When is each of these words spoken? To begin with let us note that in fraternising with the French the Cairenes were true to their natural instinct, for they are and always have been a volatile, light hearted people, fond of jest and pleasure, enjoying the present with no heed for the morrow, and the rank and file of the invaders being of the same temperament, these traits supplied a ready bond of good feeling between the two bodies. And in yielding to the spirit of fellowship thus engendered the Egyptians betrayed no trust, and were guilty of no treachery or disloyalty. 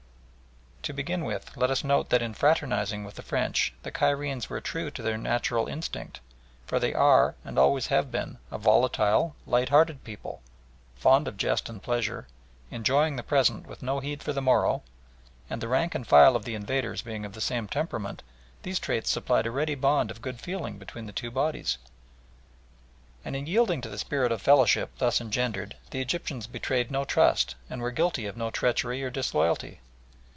To 0.85 0.93
begin 0.93 1.25
with 1.25 1.55
let 1.55 1.69
us 1.69 1.83
note 1.83 2.09
that 2.09 2.23
in 2.23 2.33
fraternising 2.33 3.05
with 3.05 3.13
the 3.13 3.21
French 3.21 3.71
the 3.83 3.91
Cairenes 3.91 4.49
were 4.49 4.59
true 4.59 4.89
to 4.89 5.03
their 5.03 5.15
natural 5.17 5.67
instinct, 5.67 6.21
for 6.65 6.79
they 6.79 6.91
are 6.91 7.35
and 7.45 7.59
always 7.59 7.87
have 7.87 8.11
been 8.11 8.39
a 8.49 8.57
volatile, 8.57 9.35
light 9.45 9.69
hearted 9.69 10.03
people, 10.03 10.41
fond 10.95 11.27
of 11.27 11.37
jest 11.37 11.69
and 11.69 11.83
pleasure, 11.83 12.27
enjoying 12.71 13.15
the 13.15 13.21
present 13.23 13.67
with 13.67 13.83
no 13.83 13.99
heed 13.99 14.23
for 14.23 14.33
the 14.33 14.41
morrow, 14.41 14.81
and 15.51 15.61
the 15.61 15.67
rank 15.67 15.93
and 15.93 16.07
file 16.07 16.35
of 16.35 16.45
the 16.45 16.55
invaders 16.55 17.03
being 17.03 17.25
of 17.25 17.33
the 17.33 17.41
same 17.41 17.67
temperament, 17.67 18.23
these 18.63 18.79
traits 18.79 19.09
supplied 19.11 19.45
a 19.45 19.51
ready 19.51 19.75
bond 19.75 20.09
of 20.09 20.19
good 20.21 20.41
feeling 20.41 20.79
between 20.79 21.05
the 21.05 21.13
two 21.13 21.29
bodies. 21.29 21.77
And 23.23 23.35
in 23.35 23.45
yielding 23.45 23.81
to 23.81 23.89
the 23.89 23.99
spirit 23.99 24.31
of 24.31 24.41
fellowship 24.41 24.89
thus 24.97 25.21
engendered 25.21 25.75
the 25.91 26.01
Egyptians 26.01 26.47
betrayed 26.47 26.89
no 26.89 27.05
trust, 27.05 27.53
and 27.69 27.83
were 27.83 27.91
guilty 27.91 28.25
of 28.25 28.35
no 28.35 28.49
treachery 28.49 29.03
or 29.03 29.11
disloyalty. 29.11 29.79